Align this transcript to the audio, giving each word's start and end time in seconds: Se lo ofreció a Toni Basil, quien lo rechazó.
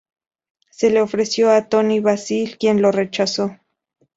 Se 0.71 0.89
lo 0.89 1.03
ofreció 1.03 1.51
a 1.51 1.69
Toni 1.69 1.99
Basil, 1.99 2.57
quien 2.57 2.81
lo 2.81 2.91
rechazó. 2.91 3.57